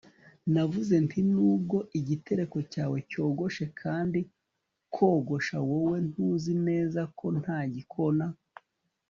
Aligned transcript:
navuze 0.53 0.95
nti 1.05 1.19
nubwo 1.31 1.77
igitereko 1.99 2.57
cyawe 2.71 2.97
cyogoshe 3.09 3.65
kandi 3.81 4.19
kogosha, 4.95 5.57
wowe, 5.69 5.97
ntuzi 6.07 6.53
neza 6.67 7.01
ko 7.17 7.25
nta 7.39 7.59
gikona 7.73 8.25